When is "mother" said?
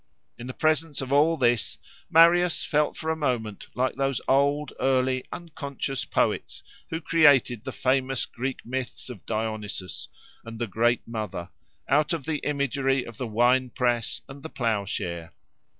11.07-11.49